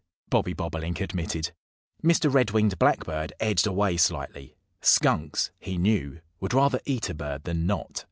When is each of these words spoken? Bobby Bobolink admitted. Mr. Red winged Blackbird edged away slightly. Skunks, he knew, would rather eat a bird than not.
Bobby 0.31 0.53
Bobolink 0.53 0.99
admitted. 0.99 1.51
Mr. 2.03 2.33
Red 2.33 2.49
winged 2.49 2.79
Blackbird 2.79 3.33
edged 3.39 3.67
away 3.67 3.97
slightly. 3.97 4.55
Skunks, 4.81 5.51
he 5.59 5.77
knew, 5.77 6.21
would 6.39 6.55
rather 6.55 6.79
eat 6.85 7.11
a 7.11 7.13
bird 7.13 7.43
than 7.43 7.67
not. 7.67 7.99